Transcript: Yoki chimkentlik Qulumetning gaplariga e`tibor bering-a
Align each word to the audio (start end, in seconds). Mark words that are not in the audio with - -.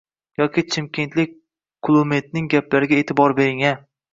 Yoki 0.41 0.63
chimkentlik 0.75 1.35
Qulumetning 1.89 2.51
gaplariga 2.55 3.03
e`tibor 3.05 3.37
bering-a 3.43 3.79